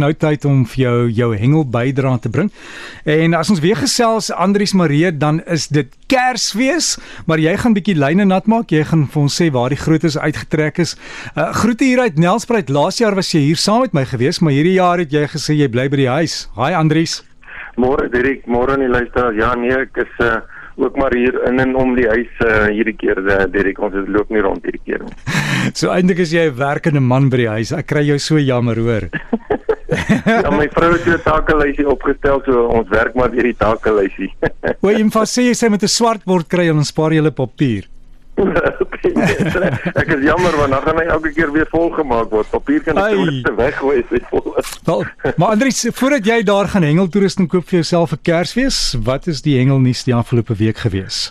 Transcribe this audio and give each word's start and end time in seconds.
nou 0.00 0.10
tyd 0.16 0.44
om 0.48 0.64
vir 0.72 0.82
jou 0.84 0.96
jou 1.14 1.30
hengel 1.36 1.64
bydra 1.68 2.16
te 2.18 2.32
bring. 2.32 2.50
En 3.04 3.36
as 3.38 3.50
ons 3.52 3.62
weer 3.62 3.78
gesels 3.78 4.30
Andrius 4.32 4.74
Marie, 4.74 5.10
dan 5.12 5.40
is 5.46 5.68
dit 5.68 5.92
Kersfees, 6.10 6.96
maar 7.30 7.38
jy 7.38 7.52
gaan 7.60 7.76
bietjie 7.76 7.94
lyne 7.94 8.26
nat 8.26 8.48
maak. 8.50 8.72
Jy 8.74 8.82
gaan 8.90 9.06
vir 9.12 9.22
ons 9.22 9.36
sê 9.40 9.50
waar 9.54 9.70
die 9.70 9.78
grootes 9.78 10.18
uitgetrek 10.18 10.80
is. 10.82 10.96
Uh, 11.36 11.52
groete 11.62 11.86
hier 11.86 12.02
uit 12.02 12.18
Nelspruit. 12.18 12.72
Laas 12.72 12.98
jaar 12.98 13.14
was 13.14 13.30
jy 13.34 13.44
hier 13.50 13.60
saam 13.60 13.84
met 13.86 13.94
my 13.94 14.04
gewees, 14.10 14.40
maar 14.42 14.56
hierdie 14.56 14.78
jaar 14.78 14.98
het 14.98 15.12
jy 15.14 15.26
gesê 15.30 15.54
jy 15.54 15.70
bly 15.70 15.86
by 15.92 16.02
die 16.02 16.10
huis. 16.10 16.46
Haai 16.58 16.74
Andrius. 16.74 17.20
Môre 17.80 18.08
Dirk, 18.10 18.42
môre 18.50 18.74
aan 18.74 18.82
die 18.84 18.90
luisteraars. 18.90 19.38
Ja 19.38 19.54
nee, 19.54 19.76
ek 19.86 20.02
is 20.02 20.18
uh, 20.24 20.40
ook 20.80 20.96
maar 20.96 21.14
hier 21.14 21.36
in 21.48 21.60
en 21.62 21.76
om 21.78 21.94
die 21.96 22.08
huis 22.08 22.42
uh, 22.44 22.66
hierdie 22.72 22.96
keer 22.98 23.20
uh, 23.22 23.44
Dirk. 23.52 23.78
Ons 23.78 23.96
het 23.96 24.08
loop 24.10 24.30
nie 24.34 24.42
rond 24.44 24.64
hierdie 24.66 24.82
keer 24.84 25.04
nie. 25.06 25.16
So 25.78 25.92
eintlik 25.92 26.22
is 26.24 26.32
jy 26.32 26.48
'n 26.48 26.56
werkende 26.56 27.00
man 27.04 27.28
by 27.30 27.44
die 27.44 27.50
huis. 27.54 27.72
Ek 27.76 27.86
kry 27.92 28.02
jou 28.08 28.18
so 28.18 28.38
jammer, 28.40 28.78
hoor. 28.80 29.10
ja, 30.44 30.50
my 30.54 30.68
vrou 30.70 30.92
het 30.92 31.06
'n 31.06 31.22
takelysie 31.24 31.88
opgestel, 31.88 32.42
so 32.44 32.66
ons 32.66 32.88
werk 32.88 33.14
maar 33.14 33.30
deur 33.30 33.48
die 33.48 33.56
takelysie. 33.56 34.30
O, 34.80 34.90
jy 34.90 35.02
moet 35.02 35.28
sê 35.28 35.48
jy 35.48 35.54
sê 35.54 35.70
met 35.70 35.82
'n 35.82 35.88
swart 35.88 36.24
bord 36.24 36.46
kry 36.46 36.68
en 36.68 36.78
dan 36.80 36.84
spaar 36.84 37.10
jy 37.10 37.22
hulle 37.22 37.34
papier. 37.34 37.88
ek 40.00 40.08
is 40.14 40.22
jammer 40.24 40.54
want 40.56 40.72
dan 40.72 40.82
gaan 40.84 41.00
hy 41.00 41.06
elke 41.12 41.32
keer 41.36 41.50
weer 41.52 41.66
volgemaak 41.70 42.30
word. 42.30 42.48
Papier 42.50 42.80
kan 42.84 42.96
net 42.96 43.44
te 43.44 43.52
weggooi 43.54 43.98
as 44.00 44.08
dit 44.08 44.30
vol 44.30 44.54
is. 44.62 44.70
Wel, 44.86 45.04
maar 45.36 45.52
Andries, 45.56 45.82
voordat 45.92 46.24
jy 46.26 46.42
daar 46.42 46.70
gaan 46.72 46.86
hengel 46.86 47.08
toerusting 47.08 47.48
koop 47.50 47.68
vir 47.68 47.80
jouself 47.82 48.14
vir 48.14 48.22
Kersfees, 48.22 48.80
wat 49.04 49.26
is 49.26 49.42
die 49.42 49.58
hengelnuus 49.58 50.04
die 50.08 50.14
afgelope 50.14 50.56
week 50.56 50.80
gewees? 50.86 51.30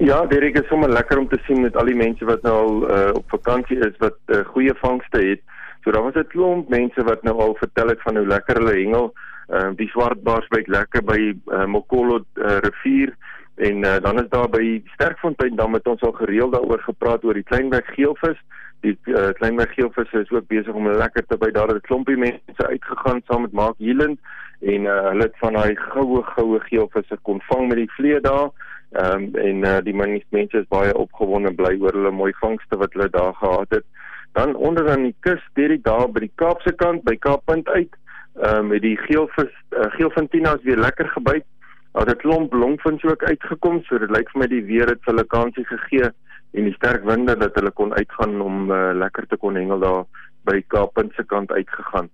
Ja, 0.00 0.24
Derek 0.26 0.56
is 0.56 0.68
sommer 0.68 0.88
lekker 0.88 1.18
om 1.20 1.28
te 1.28 1.38
sien 1.46 1.60
met 1.60 1.76
al 1.76 1.90
die 1.90 1.98
mense 1.98 2.24
wat 2.24 2.42
nou 2.42 2.56
al 2.56 2.76
uh, 2.88 3.08
op 3.20 3.26
vakansie 3.28 3.76
is 3.84 3.96
wat 4.00 4.16
uh, 4.32 4.40
goeie 4.54 4.72
vangste 4.80 5.20
het. 5.20 5.42
So 5.82 5.90
daar 5.90 6.02
was 6.02 6.14
'n 6.14 6.26
klomp 6.28 6.68
mense 6.68 7.02
wat 7.04 7.22
nou 7.22 7.36
al 7.40 7.54
vertel 7.54 7.88
het 7.88 8.02
van 8.02 8.16
hoe 8.16 8.26
lekker 8.26 8.56
hulle 8.56 8.76
hengel. 8.82 9.12
Ehm 9.48 9.70
uh, 9.70 9.76
die 9.76 9.88
swartbaars 9.88 10.48
byt 10.48 10.68
lekker 10.68 11.02
by 11.04 11.20
uh, 11.46 11.64
Mokolo 11.64 12.24
uh, 12.34 12.58
rivier 12.58 13.14
en 13.56 13.84
uh, 13.84 13.96
dan 14.00 14.22
is 14.22 14.28
daar 14.28 14.48
by 14.48 14.82
Sterkfontein 14.94 15.56
dan 15.56 15.70
met 15.70 15.86
ons 15.86 16.00
al 16.00 16.12
gereeld 16.12 16.52
daaroor 16.52 16.80
gepraat 16.80 17.24
oor 17.24 17.34
die 17.34 17.42
kleinweg 17.42 17.86
geelvis. 17.94 18.38
Die 18.80 18.98
uh, 19.04 19.28
kleinweg 19.40 19.74
geelvis 19.74 20.12
is 20.12 20.30
ook 20.30 20.46
besig 20.46 20.74
om 20.74 20.88
lekker 20.88 21.26
te 21.26 21.36
by 21.36 21.50
daar 21.50 21.68
het 21.68 21.76
'n 21.76 21.88
klompie 21.88 22.16
mense 22.16 22.66
uitgegaan 22.66 23.20
saam 23.26 23.42
met 23.42 23.52
Mark 23.52 23.78
Hiland 23.78 24.18
en 24.60 24.82
uh, 24.84 25.08
hulle 25.08 25.22
het 25.22 25.38
van 25.38 25.52
daai 25.52 25.76
goue 25.76 26.22
goue 26.22 26.60
geelvisse 26.60 27.18
kon 27.22 27.40
vang 27.40 27.68
met 27.68 27.76
die 27.76 27.92
vlee 27.96 28.20
daar. 28.20 28.50
Ehm 28.90 29.22
um, 29.22 29.34
en 29.34 29.64
uh, 29.64 29.78
die 29.82 29.94
mense 29.94 30.58
is 30.58 30.68
baie 30.68 30.94
opgewonde 30.96 31.54
bly 31.54 31.76
oor 31.80 31.92
hulle 31.92 32.10
mooi 32.10 32.32
vangste 32.40 32.76
wat 32.76 32.92
hulle 32.92 33.10
daar 33.10 33.34
gehad 33.34 33.68
het. 33.68 33.84
Dan 34.32 34.54
onder 34.54 34.90
aan 34.90 35.02
die 35.02 35.16
kus, 35.20 35.42
direk 35.54 35.82
daar 35.84 36.08
by 36.12 36.20
die 36.26 36.32
Kaapse 36.34 36.72
kant 36.72 37.02
by 37.04 37.16
Kaappunt 37.18 37.68
uit, 37.68 37.96
ehm 38.40 38.58
um, 38.58 38.68
met 38.70 38.82
die 38.82 38.96
geelvis 38.96 39.50
uh, 39.74 39.88
geelfintinas 39.96 40.62
weer 40.62 40.78
lekker 40.78 41.08
gebyt. 41.08 41.44
Daar 41.92 42.06
het 42.06 42.16
'n 42.18 42.22
klomp 42.22 42.52
longvins 42.52 43.04
ook 43.04 43.22
uitgekom, 43.22 43.82
so 43.82 43.98
dit 43.98 44.10
lyk 44.10 44.30
vir 44.30 44.40
my 44.40 44.46
die 44.46 44.64
weer 44.64 44.86
het 44.86 45.04
hulle 45.04 45.24
kansie 45.24 45.64
gegee 45.64 46.10
en 46.52 46.64
die 46.64 46.74
sterk 46.74 47.04
winde 47.04 47.36
dat 47.36 47.54
hulle 47.54 47.70
kon 47.70 47.94
uitgaan 47.94 48.40
om 48.40 48.70
uh, 48.70 48.90
lekker 48.94 49.26
te 49.26 49.36
kon 49.36 49.54
hengel 49.54 49.78
daar 49.78 50.04
by 50.44 50.62
Kaappunt 50.66 51.12
se 51.14 51.24
kant 51.24 51.52
uitgegaan. 51.52 52.08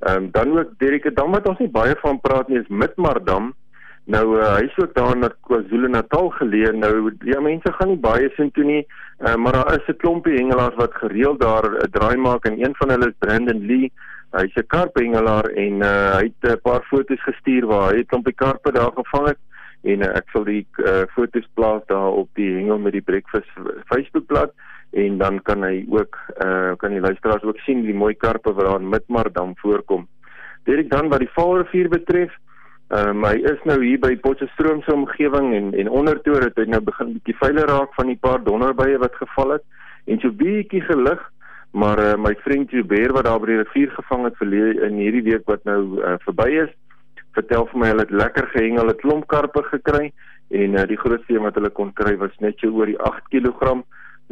Ehm 0.00 0.16
um, 0.16 0.30
dan 0.30 0.58
ook 0.58 0.78
Derek, 0.78 1.16
dan 1.16 1.30
wat 1.30 1.48
ons 1.48 1.58
nie 1.58 1.70
baie 1.70 1.96
van 2.00 2.20
praat 2.20 2.48
nie 2.48 2.58
is 2.58 2.68
Midmardam. 2.68 3.54
Nou 4.04 4.38
uh, 4.38 4.54
hy 4.56 4.64
is 4.66 4.78
ook 4.82 4.94
daar 4.94 5.16
na 5.16 5.28
KwaZulu-Natal 5.46 6.30
geleë. 6.38 6.72
Nou 6.74 7.12
ja, 7.24 7.40
mense 7.40 7.72
gaan 7.72 7.88
nie 7.88 8.00
baie 8.02 8.30
sien 8.36 8.50
toe 8.50 8.64
nie, 8.64 8.86
uh, 9.22 9.34
maar 9.34 9.52
daar 9.52 9.74
is 9.78 9.86
'n 9.86 9.96
klompie 9.96 10.34
hengelaars 10.34 10.74
wat 10.74 10.94
gereeld 10.94 11.40
daar 11.40 11.64
'n 11.70 11.74
uh, 11.74 11.90
draai 11.90 12.16
maak 12.16 12.44
en 12.44 12.64
een 12.64 12.74
van 12.74 12.88
hulle 12.88 13.06
is 13.06 13.18
Brandon 13.18 13.66
Lee. 13.66 13.92
Hy's 14.30 14.54
'n 14.54 14.66
karphengelaar 14.66 15.44
en 15.44 15.74
uh, 15.82 16.16
hy 16.16 16.32
het 16.32 16.52
'n 16.52 16.60
paar 16.62 16.82
foto's 16.82 17.22
gestuur 17.22 17.66
waar 17.66 17.92
hy 17.92 17.98
'n 17.98 18.06
klompie 18.06 18.34
karpe 18.34 18.72
daar 18.72 18.92
gevang 18.94 19.28
het 19.28 19.38
en 19.82 20.00
uh, 20.00 20.16
ek 20.16 20.28
sal 20.32 20.44
die 20.44 20.66
uh, 20.76 21.02
foto's 21.14 21.48
plaas 21.54 21.82
daar 21.86 22.12
op 22.22 22.28
die 22.38 22.54
hengel 22.54 22.78
met 22.78 22.92
die 22.92 23.02
breakfast 23.02 23.50
Facebookblad 23.90 24.52
en 24.92 25.18
dan 25.18 25.42
kan 25.42 25.64
hy 25.64 25.84
ook 25.88 26.18
uh, 26.44 26.72
kan 26.76 26.90
die 26.90 27.00
luisteraars 27.00 27.42
ook 27.42 27.58
sien 27.64 27.82
die 27.82 27.96
mooi 27.96 28.14
karpe 28.14 28.52
wat 28.52 28.64
daar 28.64 28.80
in 28.80 28.88
Midmardam 28.88 29.54
voorkom. 29.56 30.06
Dit 30.64 30.90
dan 30.90 31.08
wat 31.08 31.18
die 31.18 31.32
Vaalrivier 31.32 31.88
betref, 31.88 32.34
hy 32.92 33.36
is 33.48 33.60
nou 33.64 33.78
hier 33.80 33.98
by 33.98 34.16
Potchefstroom 34.20 34.82
se 34.82 34.92
omgewing 34.92 35.54
en 35.54 35.74
en 35.74 35.88
ondertoe 35.88 36.40
het 36.42 36.58
hy 36.60 36.66
nou 36.68 36.80
begin 36.80 37.14
bietjie 37.14 37.36
veiler 37.40 37.66
raak 37.66 37.94
van 37.94 38.06
die 38.06 38.18
paar 38.20 38.42
donderbye 38.44 38.98
wat 38.98 39.14
geval 39.16 39.56
het 39.56 39.64
en 40.06 40.20
so 40.20 40.30
bietjie 40.30 40.82
gelig 40.84 41.22
maar 41.72 41.98
uh, 41.98 42.14
my 42.20 42.34
vriend 42.44 42.70
Jubeer 42.70 43.12
wat 43.16 43.24
daar 43.24 43.40
by 43.40 43.48
die 43.48 43.60
rivier 43.62 43.92
gevang 43.96 44.26
het 44.28 44.36
verlede 44.36 44.84
in 44.86 44.98
hierdie 45.00 45.24
week 45.24 45.46
wat 45.48 45.64
nou 45.64 45.80
uh, 46.00 46.18
verby 46.26 46.48
is, 46.66 46.72
vertel 47.32 47.64
vir 47.70 47.80
my 47.80 47.88
hulle 47.92 48.04
het 48.04 48.12
lekker 48.12 48.48
gehengel, 48.52 48.92
het 48.92 49.00
klomp 49.00 49.24
karpe 49.32 49.62
gekry 49.70 50.10
en 50.52 50.76
uh, 50.76 50.84
die 50.88 51.00
grootste 51.00 51.32
een 51.32 51.46
wat 51.46 51.56
hulle 51.56 51.72
kon 51.72 51.94
kry 51.96 52.12
was 52.20 52.34
net 52.44 52.60
so 52.60 52.68
oor 52.76 52.92
die 52.92 52.98
8 53.00 53.30
kg. 53.32 53.78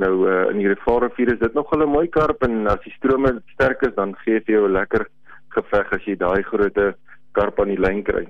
Nou 0.00 0.12
uh, 0.28 0.42
in 0.52 0.60
die 0.60 0.68
rivier 0.68 1.32
is 1.32 1.40
dit 1.40 1.56
nog 1.56 1.72
'n 1.72 1.88
mooi 1.88 2.08
karp 2.08 2.44
en 2.44 2.66
as 2.68 2.84
die 2.84 2.92
strome 2.98 3.40
sterk 3.54 3.82
is 3.88 3.94
dan 3.96 4.14
gee 4.24 4.38
dit 4.40 4.52
jou 4.56 4.68
'n 4.68 4.76
lekker 4.76 5.06
geveg 5.48 5.92
as 5.92 6.04
jy 6.04 6.16
daai 6.16 6.42
grootte 6.42 6.94
karp 7.32 7.60
aan 7.60 7.72
die 7.72 7.80
lyn 7.80 8.02
kry. 8.02 8.28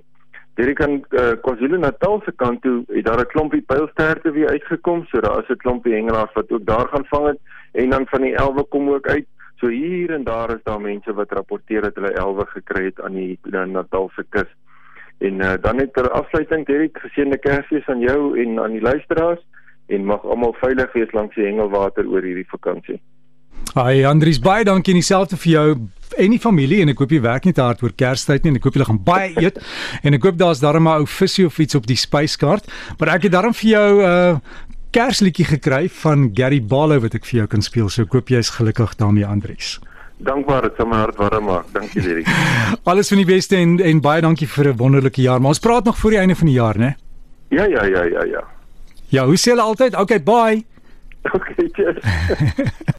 Hierdie 0.59 0.75
kan 0.75 0.97
uh, 1.11 1.33
KwaZulu-Natal 1.45 2.23
se 2.25 2.33
kant 2.37 2.63
toe 2.63 2.85
het 2.89 3.05
daar 3.05 3.21
'n 3.21 3.33
klompie 3.33 3.63
pylsterte 3.63 4.33
weer 4.33 4.49
uitgekom, 4.49 5.05
so 5.07 5.21
daar 5.21 5.43
is 5.43 5.49
'n 5.49 5.57
klompie 5.57 5.95
hengelaars 5.95 6.33
wat 6.33 6.51
ook 6.51 6.65
daar 6.67 6.89
gaan 6.89 7.05
vang 7.05 7.27
het 7.27 7.39
en 7.73 7.91
dan 7.91 8.07
van 8.07 8.23
die 8.23 8.35
elwe 8.35 8.65
kom 8.65 8.91
ook 8.91 9.07
uit. 9.07 9.27
So 9.57 9.69
hier 9.69 10.11
en 10.11 10.25
daar 10.25 10.51
is 10.51 10.63
daar 10.63 10.81
mense 10.81 11.13
wat 11.13 11.33
rapporteer 11.33 11.81
dat 11.81 11.95
hulle 11.95 12.13
elwe 12.13 12.47
gekry 12.47 12.85
het 12.85 13.01
aan 13.01 13.15
die 13.15 13.39
Natalse 13.51 14.25
kus. 14.29 14.51
En 15.19 15.35
uh, 15.35 15.53
dan 15.61 15.77
net 15.77 15.93
ter 15.95 16.11
afsluiting, 16.11 16.67
Derek, 16.67 16.99
geseënde 16.99 17.39
Kersfees 17.39 17.87
aan 17.87 18.01
jou 18.01 18.39
en 18.41 18.61
aan 18.61 18.73
die 18.73 18.81
luisteraars 18.81 19.47
en 19.87 20.05
mag 20.05 20.25
almal 20.25 20.53
veilig 20.53 20.93
wees 20.93 21.13
langs 21.13 21.35
die 21.35 21.45
hengelwater 21.45 22.09
oor 22.09 22.23
hierdie 22.23 22.49
vakansie. 22.49 23.01
Hi 23.71 24.03
Andries, 24.03 24.41
baie 24.43 24.65
dankie 24.67 24.91
en 24.91 24.99
dieselfde 24.99 25.37
vir 25.39 25.51
jou 25.53 25.67
en 26.19 26.33
die 26.35 26.41
familie 26.43 26.81
en 26.83 26.91
ek 26.91 26.99
hoop 26.99 27.13
jy 27.15 27.21
werk 27.23 27.45
nie 27.47 27.55
te 27.55 27.63
hard 27.63 27.85
oor 27.85 27.93
Kerstyd 27.95 28.43
nie 28.43 28.51
en 28.51 28.59
ek 28.59 28.65
hoop 28.67 28.75
julle 28.75 28.87
gaan 28.89 28.99
baie 29.07 29.29
eet 29.39 29.61
en 30.03 30.17
ek 30.17 30.25
hoop 30.27 30.41
daar's 30.41 30.59
darm 30.59 30.89
'n 30.89 31.05
ou 31.05 31.07
visie 31.07 31.47
of 31.47 31.59
iets 31.63 31.79
op 31.79 31.87
die 31.87 31.97
spyskaart, 31.97 32.67
maar 32.99 33.15
ek 33.15 33.29
het 33.29 33.33
darm 33.33 33.55
vir 33.55 33.71
jou 33.71 33.91
'n 34.03 34.35
uh, 34.35 34.39
Kersliedjie 34.91 35.47
gekry 35.47 35.89
van 35.89 36.33
Gary 36.35 36.59
Barlow 36.61 36.99
wat 36.99 37.15
ek 37.15 37.25
vir 37.25 37.39
jou 37.39 37.47
kan 37.47 37.63
speel. 37.63 37.89
So 37.89 38.03
ek 38.03 38.13
hoop 38.13 38.29
jy's 38.29 38.51
gelukkig 38.51 38.97
daarmee 38.97 39.25
Andries. 39.25 39.79
Dankbaar, 40.19 40.63
dit 40.63 40.75
sal 40.77 40.87
my 40.87 40.97
hart 40.97 41.17
warm 41.17 41.45
maak. 41.45 41.67
Dankie 41.73 42.03
Derek. 42.03 42.27
Alles 42.91 43.09
van 43.09 43.19
die 43.19 43.27
beste 43.27 43.57
en 43.57 43.79
en 43.79 44.01
baie 44.01 44.21
dankie 44.21 44.49
vir 44.49 44.73
'n 44.73 44.77
wonderlike 44.77 45.23
jaar. 45.23 45.39
Maar 45.39 45.55
ons 45.55 45.61
praat 45.61 45.85
nog 45.85 45.97
voor 45.97 46.11
die 46.11 46.19
einde 46.19 46.35
van 46.35 46.47
die 46.47 46.59
jaar, 46.59 46.77
né? 46.77 46.97
Ja, 47.51 47.65
ja, 47.65 47.85
ja, 47.85 48.03
ja, 48.03 48.25
ja. 48.25 48.43
Ja, 49.09 49.25
hoe 49.27 49.37
sê 49.37 49.51
hulle 49.51 49.63
altyd? 49.63 49.95
Okay, 49.95 50.19
bye. 50.23 50.65
Okay, 51.37 51.69
cheers. 51.73 52.01